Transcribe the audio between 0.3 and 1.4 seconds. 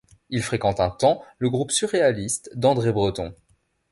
Il fréquente un temps